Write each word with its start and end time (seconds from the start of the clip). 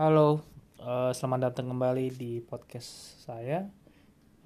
Halo, 0.00 0.40
uh, 0.80 1.12
selamat 1.12 1.52
datang 1.52 1.76
kembali 1.76 2.16
di 2.16 2.40
podcast 2.40 3.20
saya, 3.20 3.68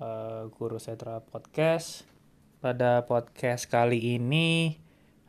uh, 0.03 0.51
Guru 0.51 0.83
Setra 0.83 1.23
Podcast. 1.23 2.03
Pada 2.59 3.07
podcast 3.07 3.71
kali 3.71 4.19
ini 4.19 4.75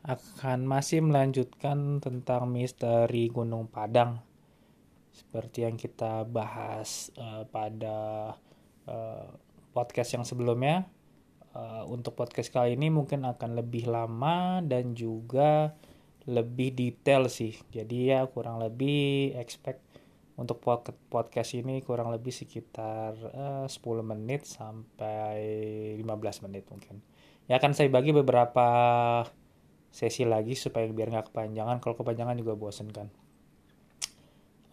akan 0.02 0.66
masih 0.66 1.06
melanjutkan 1.06 2.02
tentang 2.02 2.50
misteri 2.50 3.30
Gunung 3.30 3.70
Padang, 3.70 4.18
seperti 5.14 5.62
yang 5.62 5.78
kita 5.78 6.26
bahas 6.26 7.14
uh, 7.22 7.46
pada 7.46 8.34
uh, 8.90 9.30
podcast 9.70 10.10
yang 10.10 10.26
sebelumnya. 10.26 10.90
Uh, 11.54 11.86
untuk 11.86 12.18
podcast 12.18 12.50
kali 12.50 12.74
ini 12.74 12.90
mungkin 12.90 13.22
akan 13.22 13.62
lebih 13.62 13.86
lama 13.86 14.58
dan 14.58 14.90
juga 14.98 15.78
lebih 16.26 16.74
detail 16.74 17.30
sih. 17.30 17.54
Jadi 17.70 18.10
ya 18.10 18.26
kurang 18.26 18.58
lebih 18.58 19.30
expect 19.38 19.86
untuk 20.36 20.60
podcast 21.08 21.56
ini 21.56 21.80
kurang 21.80 22.12
lebih 22.12 22.28
sekitar 22.28 23.16
uh, 23.32 23.64
10 23.64 23.72
menit 24.04 24.44
sampai 24.44 25.40
15 25.96 26.44
menit 26.44 26.68
mungkin. 26.68 27.00
Ya 27.48 27.56
akan 27.56 27.72
saya 27.72 27.88
bagi 27.88 28.12
beberapa 28.12 28.68
sesi 29.88 30.28
lagi 30.28 30.52
supaya 30.52 30.84
biar 30.92 31.08
nggak 31.08 31.32
kepanjangan. 31.32 31.80
Kalau 31.80 31.96
kepanjangan 31.96 32.36
juga 32.36 32.52
bosen 32.52 32.92
kan. 32.92 33.08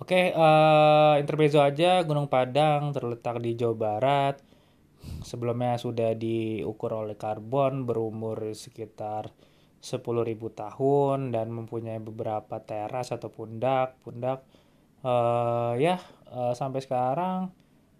Oke, 0.03 0.35
uh, 0.35 1.15
intermezzo 1.15 1.63
aja. 1.63 2.03
Gunung 2.03 2.27
Padang 2.27 2.91
terletak 2.91 3.39
di 3.39 3.55
Jawa 3.55 3.75
Barat. 3.77 4.35
Sebelumnya 5.23 5.79
sudah 5.79 6.11
diukur 6.11 6.91
oleh 6.91 7.15
karbon 7.15 7.87
berumur 7.87 8.51
sekitar 8.51 9.31
10.000 9.79 10.03
tahun 10.35 11.31
dan 11.31 11.51
mempunyai 11.55 12.03
beberapa 12.03 12.59
teras 12.59 13.15
atau 13.15 13.31
pundak. 13.31 13.99
Uh, 15.03 15.75
ya 15.83 15.99
uh, 16.31 16.55
sampai 16.55 16.79
sekarang 16.79 17.51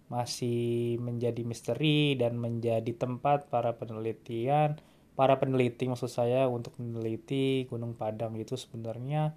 masih 0.08 0.96
menjadi 1.04 1.44
misteri 1.44 2.16
dan 2.16 2.40
menjadi 2.40 2.96
tempat 2.96 3.52
para 3.52 3.76
penelitian 3.76 4.80
para 5.14 5.38
peneliti 5.38 5.86
maksud 5.86 6.10
saya 6.10 6.50
untuk 6.50 6.74
meneliti 6.82 7.68
Gunung 7.70 7.94
Padang 7.94 8.34
itu 8.34 8.58
sebenarnya 8.58 9.34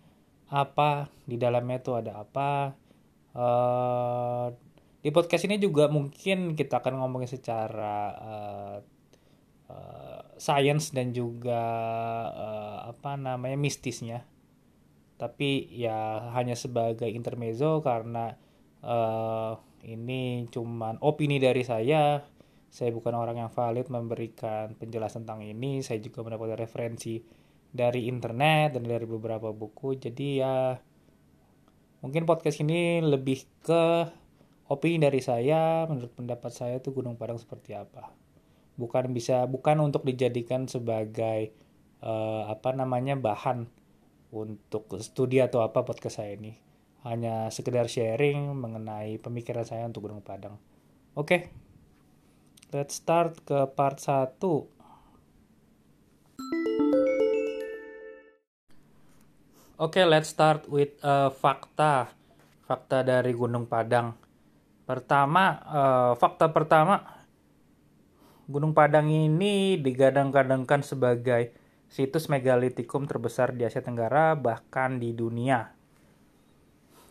apa 0.49 1.11
di 1.27 1.35
dalamnya 1.35 1.77
itu 1.83 1.91
ada 1.93 2.23
apa. 2.23 2.73
Uh, 3.37 4.49
di 5.05 5.13
podcast 5.13 5.45
ini 5.45 5.61
juga 5.61 5.87
mungkin 5.87 6.57
kita 6.57 6.81
akan 6.81 6.97
ngomongin 6.99 7.29
secara 7.29 7.95
uh, 8.17 8.77
uh, 9.69 10.21
science 10.41 10.89
dan 10.89 11.13
juga 11.13 11.61
uh, 12.33 12.79
apa 12.89 13.13
namanya 13.15 13.55
mistisnya 13.55 14.25
tapi 15.17 15.65
ya 15.73 16.29
hanya 16.37 16.53
sebagai 16.53 17.09
intermezzo 17.09 17.81
karena 17.81 18.37
uh, 18.85 19.57
ini 19.85 20.45
cuman 20.53 21.01
opini 21.01 21.41
dari 21.41 21.65
saya. 21.65 22.21
Saya 22.67 22.93
bukan 22.93 23.17
orang 23.17 23.41
yang 23.41 23.49
valid 23.49 23.89
memberikan 23.89 24.77
penjelasan 24.77 25.25
tentang 25.25 25.41
ini. 25.41 25.81
Saya 25.81 25.97
juga 25.97 26.21
mendapatkan 26.21 26.59
referensi 26.59 27.17
dari 27.73 28.05
internet 28.05 28.77
dan 28.77 28.85
dari 28.85 29.09
beberapa 29.09 29.49
buku. 29.49 29.97
Jadi 29.97 30.27
ya 30.37 30.77
mungkin 32.05 32.29
podcast 32.29 32.61
ini 32.61 33.01
lebih 33.01 33.41
ke 33.65 34.05
opini 34.69 35.01
dari 35.01 35.23
saya. 35.23 35.89
Menurut 35.89 36.13
pendapat 36.13 36.51
saya 36.53 36.77
itu 36.77 36.93
Gunung 36.93 37.17
Padang 37.17 37.41
seperti 37.41 37.73
apa? 37.73 38.13
Bukan 38.77 39.09
bisa 39.15 39.49
bukan 39.49 39.81
untuk 39.81 40.05
dijadikan 40.05 40.69
sebagai 40.69 41.49
uh, 42.05 42.45
apa 42.51 42.77
namanya 42.77 43.17
bahan 43.17 43.65
untuk 44.31 44.91
studi 44.99 45.39
atau 45.39 45.63
apa 45.63 45.87
podcast 45.87 46.19
saya 46.19 46.35
ini. 46.35 46.57
Hanya 47.07 47.47
sekedar 47.53 47.87
sharing 47.87 48.51
mengenai 48.57 49.15
pemikiran 49.21 49.63
saya 49.63 49.87
untuk 49.87 50.11
Gunung 50.11 50.25
Padang. 50.25 50.59
Oke, 51.15 51.23
okay. 51.23 51.41
let's 52.75 52.99
start 52.99 53.39
ke 53.47 53.63
part 53.73 54.01
1. 54.01 54.35
Oke, 54.37 54.73
okay, 59.77 60.05
let's 60.09 60.33
start 60.33 60.65
with 60.67 60.97
uh, 61.05 61.29
fakta. 61.29 62.11
Fakta 62.67 63.05
dari 63.05 63.31
Gunung 63.31 63.69
Padang. 63.69 64.17
Pertama, 64.83 65.61
uh, 65.63 66.11
fakta 66.19 66.51
pertama, 66.51 66.99
Gunung 68.47 68.71
Padang 68.71 69.07
ini 69.11 69.75
digadang-gadangkan 69.79 70.79
sebagai 70.79 71.66
situs 71.87 72.27
megalitikum 72.27 73.07
terbesar 73.07 73.55
di 73.55 73.63
Asia 73.63 73.83
Tenggara 73.83 74.35
bahkan 74.35 74.99
di 74.99 75.15
dunia. 75.15 75.71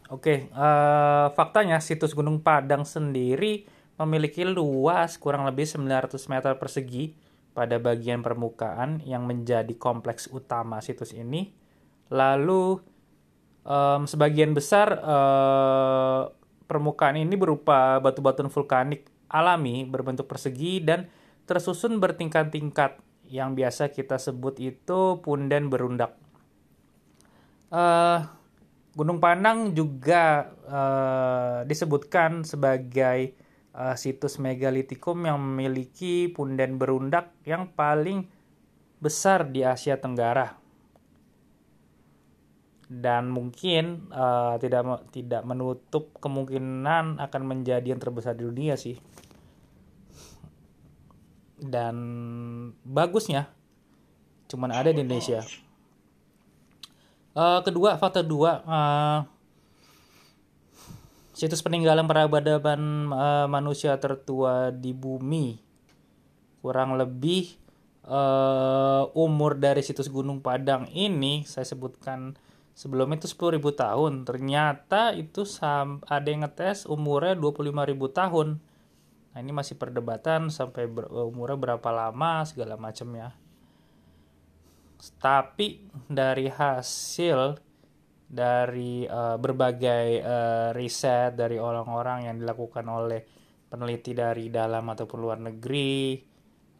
Oke, 0.06 0.46
uh, 0.54 1.34
faktanya 1.34 1.82
situs 1.82 2.14
Gunung 2.14 2.38
Padang 2.38 2.86
sendiri 2.86 3.66
memiliki 3.98 4.46
luas 4.46 5.18
kurang 5.18 5.48
lebih 5.48 5.66
900 5.66 6.14
meter 6.30 6.52
persegi 6.60 7.16
pada 7.56 7.80
bagian 7.80 8.20
permukaan 8.20 9.00
yang 9.02 9.24
menjadi 9.24 9.72
kompleks 9.74 10.28
utama 10.30 10.78
situs 10.84 11.16
ini. 11.16 11.50
Lalu 12.12 12.78
um, 13.66 14.06
sebagian 14.06 14.52
besar 14.54 15.00
uh, 15.00 16.30
permukaan 16.68 17.18
ini 17.18 17.34
berupa 17.34 17.98
batu-batuan 17.98 18.52
vulkanik 18.52 19.08
alami 19.26 19.82
berbentuk 19.82 20.30
persegi 20.30 20.84
dan 20.84 21.10
tersusun 21.50 21.98
bertingkat-tingkat 21.98 23.02
yang 23.30 23.58
biasa 23.58 23.90
kita 23.90 24.18
sebut 24.18 24.58
itu 24.62 25.20
punden 25.22 25.68
berundak. 25.70 26.14
Uh, 27.70 28.22
Gunung 28.96 29.20
Panang 29.20 29.76
juga 29.76 30.56
uh, 30.64 31.58
disebutkan 31.68 32.48
sebagai 32.48 33.36
uh, 33.76 33.92
situs 33.92 34.40
megalitikum 34.40 35.28
yang 35.28 35.36
memiliki 35.36 36.32
punden 36.32 36.80
berundak 36.80 37.36
yang 37.44 37.68
paling 37.76 38.24
besar 38.96 39.44
di 39.52 39.60
Asia 39.60 40.00
Tenggara 40.00 40.56
dan 42.86 43.28
mungkin 43.34 44.08
uh, 44.14 44.56
tidak 44.62 45.10
tidak 45.10 45.42
menutup 45.42 46.14
kemungkinan 46.22 47.18
akan 47.18 47.42
menjadi 47.42 47.92
yang 47.92 47.98
terbesar 47.98 48.38
di 48.38 48.46
dunia 48.46 48.78
sih 48.78 48.94
dan 51.60 51.96
bagusnya 52.84 53.48
cuman 54.46 54.70
ada 54.70 54.94
di 54.94 55.02
Indonesia. 55.02 55.42
Uh, 57.36 57.60
kedua, 57.60 58.00
faktor 58.00 58.24
dua, 58.24 58.64
uh, 58.64 59.18
situs 61.36 61.60
peninggalan 61.60 62.08
peradaban 62.08 63.12
uh, 63.12 63.44
manusia 63.44 63.92
tertua 64.00 64.72
di 64.72 64.96
bumi 64.96 65.60
kurang 66.64 66.96
lebih 66.96 67.54
uh, 68.08 69.06
umur 69.12 69.60
dari 69.60 69.84
situs 69.84 70.08
Gunung 70.08 70.40
Padang 70.40 70.88
ini 70.90 71.44
saya 71.44 71.68
sebutkan 71.68 72.34
sebelum 72.76 73.12
itu 73.16 73.28
10.000 73.28 73.60
tahun. 73.60 74.12
Ternyata 74.24 75.12
itu 75.16 75.44
ada 76.08 76.26
yang 76.26 76.44
ngetes 76.44 76.88
umurnya 76.88 77.36
25.000 77.36 77.72
tahun 78.16 78.48
Nah 79.36 79.44
ini 79.44 79.52
masih 79.52 79.76
perdebatan 79.76 80.48
sampai 80.48 80.88
ber, 80.88 81.12
umurnya 81.12 81.60
berapa 81.60 81.88
lama 81.92 82.40
segala 82.48 82.80
macam 82.80 83.04
ya. 83.12 83.36
Tapi 85.20 85.84
dari 86.08 86.48
hasil 86.48 87.60
dari 88.24 89.04
uh, 89.04 89.36
berbagai 89.36 90.08
uh, 90.24 90.70
riset 90.72 91.36
dari 91.36 91.60
orang-orang 91.60 92.32
yang 92.32 92.40
dilakukan 92.40 92.88
oleh 92.88 93.20
peneliti 93.68 94.16
dari 94.16 94.48
dalam 94.48 94.88
ataupun 94.88 95.18
luar 95.20 95.36
negeri 95.44 96.16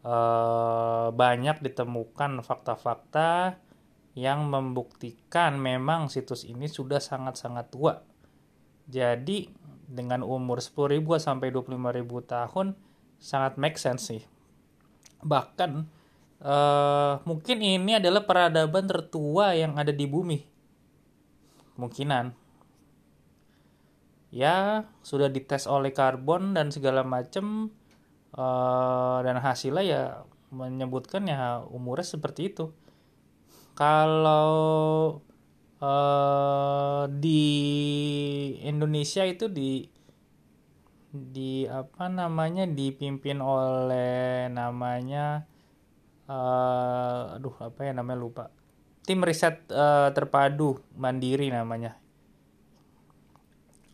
uh, 0.01 1.13
banyak 1.13 1.61
ditemukan 1.61 2.41
fakta-fakta 2.41 3.53
yang 4.17 4.49
membuktikan 4.49 5.61
memang 5.61 6.09
situs 6.09 6.41
ini 6.41 6.65
sudah 6.65 6.97
sangat-sangat 6.97 7.65
tua. 7.69 8.01
Jadi 8.89 9.45
dengan 9.87 10.21
umur 10.21 10.59
10.000 10.59 10.99
sampai 11.17 11.47
25.000 11.49 12.03
tahun 12.27 12.67
sangat 13.17 13.55
make 13.55 13.79
sense 13.79 14.11
sih. 14.11 14.21
Bahkan 15.23 15.71
uh, 16.43 17.13
mungkin 17.23 17.57
ini 17.63 17.97
adalah 17.97 18.27
peradaban 18.27 18.85
tertua 18.85 19.55
yang 19.55 19.79
ada 19.79 19.95
di 19.95 20.05
bumi. 20.05 20.43
Kemungkinan. 21.79 22.35
Ya, 24.27 24.85
sudah 25.01 25.31
dites 25.31 25.65
oleh 25.71 25.95
karbon 25.95 26.51
dan 26.51 26.67
segala 26.67 27.01
macam 27.07 27.71
uh, 28.35 29.23
dan 29.23 29.39
hasilnya 29.39 29.83
ya 29.87 30.01
menyebutkan 30.51 31.23
ya 31.31 31.63
umurnya 31.63 32.03
seperti 32.03 32.51
itu. 32.51 32.75
Kalau 33.77 35.21
uh, 35.81 37.05
di 37.09 37.43
Indonesia 38.63 39.23
itu 39.25 39.49
di 39.49 39.85
di 41.07 41.65
apa 41.65 42.11
namanya 42.11 42.69
dipimpin 42.69 43.41
oleh 43.41 44.51
namanya 44.51 45.47
uh, 46.29 47.35
aduh 47.39 47.55
apa 47.61 47.79
ya 47.89 47.91
namanya 47.95 48.19
lupa. 48.19 48.45
Tim 49.07 49.23
riset 49.23 49.65
uh, 49.71 50.11
terpadu 50.11 50.83
mandiri 50.99 51.47
namanya. 51.47 51.95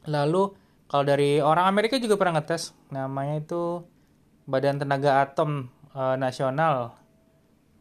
Lalu 0.09 0.51
kalau 0.93 1.09
dari 1.09 1.41
orang 1.41 1.65
Amerika 1.69 1.97
juga 1.97 2.21
pernah 2.21 2.37
ngetes 2.37 2.75
namanya 2.93 3.41
itu 3.41 3.81
Badan 4.45 4.77
Tenaga 4.77 5.25
Atom 5.25 5.71
e, 5.89 6.01
Nasional. 6.21 6.93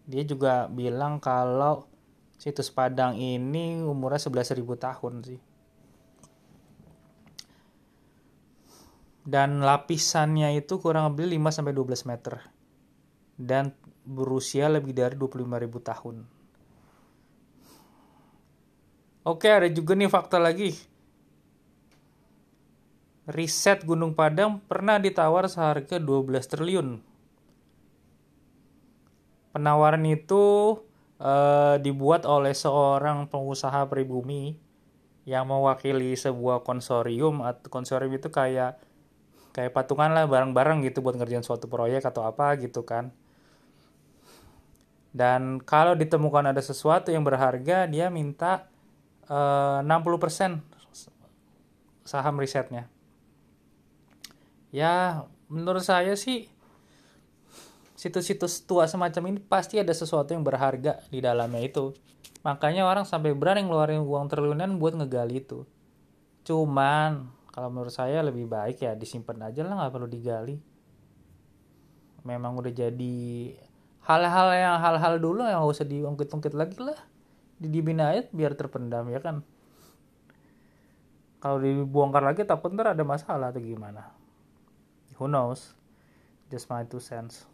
Dia 0.09 0.25
juga 0.25 0.71
bilang 0.73 1.21
kalau 1.21 1.92
situs 2.43 2.75
Padang 2.75 3.15
ini 3.15 3.79
umurnya 3.87 4.19
11.000 4.19 4.59
tahun 4.59 5.15
sih 5.23 5.41
dan 9.23 9.63
lapisannya 9.63 10.59
itu 10.59 10.83
kurang 10.83 11.15
lebih 11.15 11.39
5 11.39 11.55
sampai 11.63 11.71
12 11.71 12.11
meter 12.11 12.43
dan 13.39 13.71
berusia 14.03 14.67
lebih 14.67 14.91
dari 14.91 15.15
25.000 15.15 15.79
tahun. 15.79 16.17
Oke, 19.23 19.47
ada 19.47 19.71
juga 19.71 19.95
nih 19.95 20.11
fakta 20.11 20.43
lagi. 20.43 20.75
Riset 23.31 23.87
Gunung 23.87 24.19
Padang 24.19 24.59
pernah 24.67 24.99
ditawar 24.99 25.47
seharga 25.47 26.03
12 26.03 26.27
triliun. 26.51 26.89
Penawaran 29.55 30.03
itu 30.11 30.75
uh, 31.23 31.79
dibuat 31.79 32.27
oleh 32.27 32.53
seorang 32.53 33.31
pengusaha 33.31 33.87
pribumi 33.87 34.59
yang 35.23 35.47
mewakili 35.47 36.19
sebuah 36.19 36.67
konsorium. 36.67 37.47
Atau 37.47 37.71
konsorium 37.71 38.13
itu 38.19 38.29
kayak 38.29 38.83
kayak 39.55 39.71
patungan 39.71 40.11
lah 40.13 40.27
bareng-bareng 40.27 40.83
gitu 40.83 41.01
buat 41.05 41.15
ngerjain 41.15 41.47
suatu 41.47 41.71
proyek 41.71 42.03
atau 42.03 42.27
apa 42.27 42.59
gitu 42.59 42.83
kan. 42.83 43.15
Dan 45.13 45.61
kalau 45.63 45.93
ditemukan 45.93 46.51
ada 46.51 46.61
sesuatu 46.65 47.13
yang 47.13 47.23
berharga 47.23 47.85
dia 47.85 48.09
minta 48.09 48.67
eh, 49.29 49.81
uh, 49.81 49.85
60% 49.85 50.65
saham 52.03 52.37
risetnya. 52.41 52.89
Ya 54.73 55.25
menurut 55.53 55.85
saya 55.85 56.17
sih 56.17 56.52
situs-situs 58.03 58.67
tua 58.67 58.91
semacam 58.91 59.31
ini 59.31 59.39
pasti 59.39 59.79
ada 59.79 59.95
sesuatu 59.95 60.35
yang 60.35 60.43
berharga 60.43 60.99
di 61.07 61.23
dalamnya 61.23 61.63
itu. 61.63 61.95
Makanya 62.43 62.83
orang 62.83 63.07
sampai 63.07 63.31
berani 63.31 63.63
ngeluarin 63.63 64.03
uang 64.03 64.27
triliunan 64.27 64.75
buat 64.83 64.99
ngegali 64.99 65.47
itu. 65.47 65.63
Cuman 66.43 67.31
kalau 67.55 67.71
menurut 67.71 67.95
saya 67.95 68.19
lebih 68.27 68.51
baik 68.51 68.83
ya 68.83 68.99
disimpan 68.99 69.47
aja 69.47 69.63
lah 69.63 69.79
nggak 69.79 69.95
perlu 69.95 70.11
digali. 70.11 70.59
Memang 72.27 72.59
udah 72.59 72.75
jadi 72.75 73.19
hal-hal 74.03 74.49
yang 74.51 74.77
hal-hal 74.83 75.23
dulu 75.23 75.47
yang 75.47 75.63
gak 75.63 75.71
usah 75.71 75.87
diungkit-ungkit 75.87 76.59
lagi 76.59 76.83
lah. 76.83 76.99
Didiemin 77.63 78.03
aja 78.03 78.27
biar 78.35 78.59
terpendam 78.59 79.07
ya 79.15 79.23
kan? 79.23 79.47
Kalau 81.39 81.63
dibongkar 81.63 82.27
lagi 82.27 82.43
takut 82.43 82.75
ntar 82.75 82.99
ada 82.99 83.07
masalah 83.07 83.55
atau 83.55 83.63
gimana. 83.63 84.11
Who 85.23 85.31
knows? 85.31 85.79
Just 86.51 86.67
my 86.67 86.83
two 86.83 86.99
cents 86.99 87.52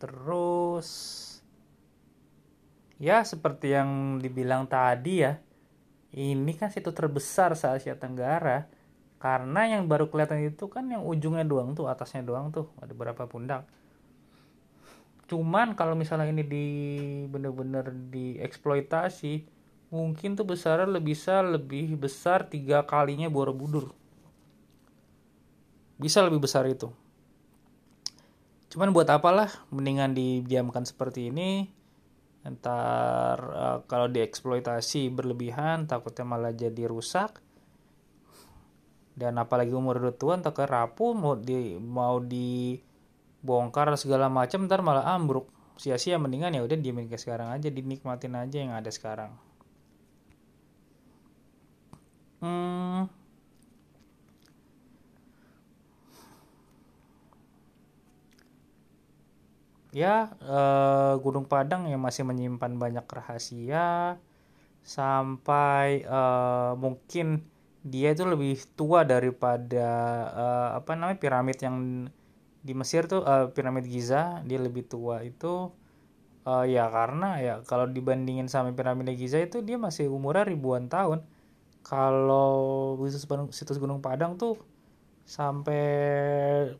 terus. 0.00 0.88
Ya 2.96 3.20
seperti 3.24 3.76
yang 3.76 4.20
dibilang 4.20 4.68
tadi 4.68 5.24
ya 5.24 5.40
ini 6.10 6.52
kan 6.58 6.74
situ 6.74 6.90
terbesar 6.90 7.54
se 7.54 7.70
Asia 7.70 7.94
Tenggara. 7.94 8.66
Karena 9.20 9.68
yang 9.68 9.84
baru 9.84 10.08
kelihatan 10.08 10.40
itu 10.48 10.72
kan 10.72 10.88
yang 10.88 11.04
ujungnya 11.04 11.44
doang 11.44 11.76
tuh 11.76 11.92
atasnya 11.92 12.24
doang 12.24 12.48
tuh 12.48 12.72
ada 12.80 12.90
beberapa 12.96 13.28
pundak. 13.28 13.68
Cuman 15.28 15.76
kalau 15.76 15.92
misalnya 15.92 16.32
ini 16.32 16.42
di 16.42 16.66
bener-bener 17.28 17.92
dieksploitasi 18.10 19.44
mungkin 19.92 20.40
tuh 20.40 20.48
besarnya 20.48 20.88
lebih 20.88 21.14
bisa 21.14 21.44
lebih 21.44 22.00
besar 22.00 22.48
tiga 22.48 22.82
kalinya 22.88 23.28
Borobudur. 23.28 23.92
Bisa 26.00 26.24
lebih 26.24 26.40
besar 26.40 26.64
itu 26.64 26.88
cuman 28.70 28.94
buat 28.94 29.10
apalah 29.10 29.50
mendingan 29.74 30.14
didiamkan 30.14 30.86
seperti 30.86 31.28
ini. 31.34 31.68
Ntar 32.40 33.36
uh, 33.36 33.78
kalau 33.84 34.08
dieksploitasi 34.08 35.12
berlebihan 35.12 35.84
takutnya 35.84 36.24
malah 36.24 36.54
jadi 36.56 36.88
rusak. 36.88 37.42
Dan 39.12 39.36
apalagi 39.36 39.76
umur 39.76 40.00
udah 40.00 40.16
tua 40.16 40.40
entah 40.40 40.54
rapuh 40.54 41.12
mau 41.12 41.36
di 41.36 41.76
mau 41.76 42.16
dibongkar 42.22 43.92
segala 44.00 44.32
macam 44.32 44.64
ntar 44.64 44.80
malah 44.80 45.12
ambruk. 45.12 45.52
Sia-sia 45.76 46.16
mendingan 46.16 46.56
ya 46.56 46.64
udah 46.64 46.76
diemin 46.80 47.10
ke 47.10 47.20
sekarang 47.20 47.52
aja 47.52 47.68
dinikmatin 47.68 48.32
aja 48.38 48.56
yang 48.56 48.72
ada 48.72 48.88
sekarang. 48.88 49.36
Hmm, 52.40 53.12
ya 59.90 60.34
eh, 60.40 61.14
Gunung 61.22 61.46
Padang 61.50 61.90
yang 61.90 62.02
masih 62.02 62.22
menyimpan 62.26 62.78
banyak 62.78 63.06
rahasia 63.06 64.18
sampai 64.80 66.06
eh, 66.06 66.72
mungkin 66.78 67.44
dia 67.80 68.12
itu 68.12 68.28
lebih 68.28 68.60
tua 68.78 69.02
daripada 69.08 69.90
eh, 70.32 70.68
apa 70.78 70.90
namanya 70.94 71.18
piramid 71.18 71.58
yang 71.60 71.76
di 72.60 72.72
Mesir 72.76 73.08
tuh 73.08 73.24
uh, 73.24 73.48
piramid 73.52 73.88
Giza 73.88 74.44
dia 74.44 74.60
lebih 74.60 74.84
tua 74.86 75.24
itu. 75.24 75.72
Uh, 76.40 76.64
ya 76.64 76.88
karena 76.88 77.36
ya 77.36 77.54
kalau 77.68 77.84
dibandingin 77.84 78.48
sama 78.48 78.72
piramid 78.72 79.12
Giza 79.12 79.36
itu 79.44 79.60
dia 79.60 79.76
masih 79.76 80.08
umurnya 80.08 80.48
ribuan 80.48 80.88
tahun. 80.88 81.24
Kalau 81.84 82.96
situs, 83.08 83.24
situs 83.56 83.76
Gunung 83.80 84.04
Padang 84.04 84.36
tuh 84.36 84.60
sampai 85.24 85.84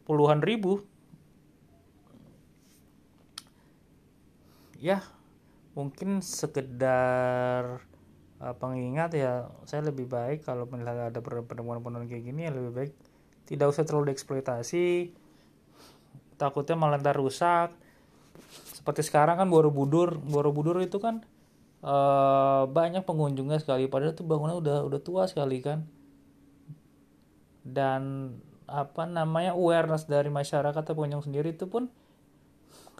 puluhan 0.04 0.44
ribu 0.44 0.84
ya 4.80 5.04
mungkin 5.76 6.24
sekedar 6.24 7.84
uh, 8.40 8.54
pengingat 8.58 9.14
ya 9.14 9.52
saya 9.68 9.86
lebih 9.86 10.10
baik 10.10 10.42
kalau 10.42 10.66
melihat 10.66 11.12
ada 11.12 11.20
penemuan-penemuan 11.22 12.08
kayak 12.08 12.24
gini 12.26 12.48
ya 12.48 12.52
lebih 12.56 12.72
baik 12.72 12.92
tidak 13.50 13.66
usah 13.74 13.82
terlalu 13.82 14.14
dieksploitasi. 14.14 15.10
Takutnya 16.38 16.78
malah 16.78 17.02
ntar 17.02 17.18
rusak. 17.18 17.74
Seperti 18.70 19.02
sekarang 19.02 19.42
kan 19.42 19.50
Borobudur 19.50 20.22
Borobudur 20.22 20.78
itu 20.78 21.02
kan 21.02 21.26
uh, 21.82 22.70
banyak 22.70 23.02
pengunjungnya 23.02 23.58
sekali 23.58 23.90
padahal 23.90 24.14
itu 24.14 24.22
bangunan 24.22 24.62
udah 24.62 24.86
udah 24.86 25.00
tua 25.02 25.26
sekali 25.26 25.58
kan. 25.58 25.82
Dan 27.66 28.32
apa 28.70 29.02
namanya 29.02 29.58
awareness 29.58 30.06
dari 30.06 30.30
masyarakat 30.30 30.86
atau 30.86 30.94
pengunjung 30.94 31.26
sendiri 31.26 31.50
itu 31.50 31.66
pun 31.66 31.90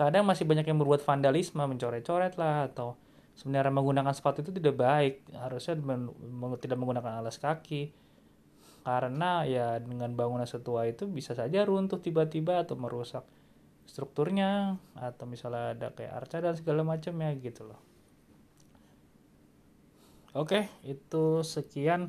kadang 0.00 0.25
masih 0.25 0.49
banyak 0.49 0.64
yang 0.64 0.80
berbuat 0.80 1.04
vandalisme 1.04 1.61
mencoret-coret 1.61 2.40
lah 2.40 2.73
atau 2.73 2.97
sebenarnya 3.37 3.69
menggunakan 3.69 4.16
sepatu 4.16 4.40
itu 4.40 4.57
tidak 4.57 4.80
baik. 4.80 5.28
Harusnya 5.37 5.76
men 5.76 6.09
tidak 6.57 6.80
menggunakan 6.80 7.21
alas 7.21 7.37
kaki. 7.37 7.92
Karena 8.80 9.45
ya 9.45 9.76
dengan 9.76 10.16
bangunan 10.16 10.49
setua 10.49 10.88
itu 10.88 11.04
bisa 11.04 11.37
saja 11.37 11.69
runtuh 11.69 12.00
tiba-tiba 12.00 12.64
atau 12.64 12.80
merusak 12.80 13.28
strukturnya 13.85 14.80
atau 14.97 15.28
misalnya 15.28 15.76
ada 15.76 15.88
kayak 15.92 16.16
arca 16.16 16.40
dan 16.40 16.57
segala 16.57 16.80
macam 16.80 17.12
ya 17.21 17.37
gitu 17.37 17.69
loh. 17.69 17.80
Oke 20.33 20.73
itu 20.88 21.45
sekian 21.45 22.09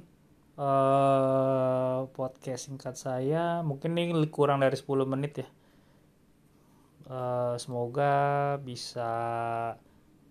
uh, 0.56 2.08
podcast 2.16 2.72
singkat 2.72 2.96
saya. 2.96 3.60
Mungkin 3.68 4.00
ini 4.00 4.16
kurang 4.32 4.64
dari 4.64 4.80
10 4.80 4.88
menit 5.04 5.44
ya 5.44 5.48
Eh, 7.12 7.56
semoga 7.60 8.56
bisa 8.64 9.12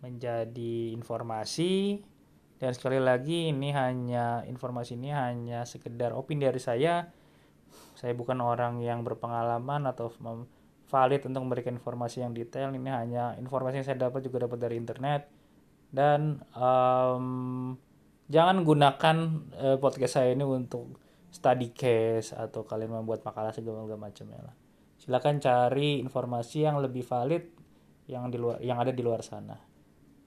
menjadi 0.00 0.96
informasi. 0.96 2.00
Dan 2.56 2.72
sekali 2.72 2.96
lagi 2.96 3.52
ini 3.52 3.72
hanya 3.72 4.44
informasi 4.48 4.96
ini 4.96 5.12
hanya 5.12 5.68
sekedar 5.68 6.16
opini 6.16 6.48
dari 6.48 6.60
saya. 6.60 7.04
Saya 7.92 8.16
bukan 8.16 8.40
orang 8.40 8.80
yang 8.80 9.04
berpengalaman 9.04 9.84
atau 9.92 10.08
valid 10.88 11.20
untuk 11.28 11.40
memberikan 11.44 11.76
informasi 11.76 12.24
yang 12.24 12.32
detail. 12.32 12.72
Ini 12.72 12.90
hanya 12.96 13.24
informasi 13.36 13.84
yang 13.84 13.86
saya 13.86 13.98
dapat 14.08 14.24
juga 14.24 14.48
dapat 14.48 14.58
dari 14.60 14.80
internet. 14.80 15.28
Dan 15.92 16.40
um, 16.56 17.76
jangan 18.32 18.64
gunakan 18.64 19.16
uh, 19.52 19.76
podcast 19.76 20.16
saya 20.16 20.32
ini 20.32 20.44
untuk 20.48 20.96
study 21.28 21.76
case 21.76 22.32
atau 22.32 22.64
kalian 22.64 23.04
membuat 23.04 23.20
makalah 23.20 23.52
segala 23.52 23.84
macamnya 23.84 24.40
lah 24.48 24.69
silakan 25.00 25.40
cari 25.40 25.96
informasi 26.04 26.68
yang 26.68 26.76
lebih 26.78 27.00
valid 27.02 27.44
yang 28.04 28.28
di 28.28 28.36
luar 28.36 28.60
yang 28.60 28.76
ada 28.76 28.92
di 28.92 29.00
luar 29.00 29.24
sana. 29.24 29.56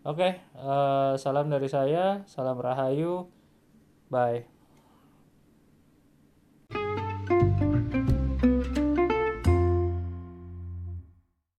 Oke 0.04 0.52
uh, 0.58 1.14
salam 1.16 1.48
dari 1.48 1.70
saya 1.70 2.26
salam 2.26 2.58
rahayu. 2.58 3.30
Bye 4.10 4.53